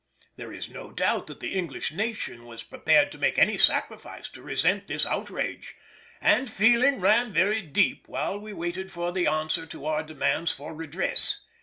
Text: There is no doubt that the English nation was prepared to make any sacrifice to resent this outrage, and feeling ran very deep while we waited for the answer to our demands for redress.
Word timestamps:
There 0.35 0.51
is 0.51 0.67
no 0.67 0.91
doubt 0.91 1.27
that 1.27 1.41
the 1.41 1.53
English 1.53 1.91
nation 1.91 2.45
was 2.45 2.63
prepared 2.63 3.11
to 3.11 3.19
make 3.19 3.37
any 3.37 3.55
sacrifice 3.59 4.27
to 4.29 4.41
resent 4.41 4.87
this 4.87 5.05
outrage, 5.05 5.75
and 6.19 6.49
feeling 6.49 6.99
ran 6.99 7.31
very 7.31 7.61
deep 7.61 8.07
while 8.07 8.39
we 8.39 8.51
waited 8.51 8.91
for 8.91 9.11
the 9.11 9.27
answer 9.27 9.67
to 9.67 9.85
our 9.85 10.01
demands 10.01 10.51
for 10.51 10.73
redress. 10.73 11.41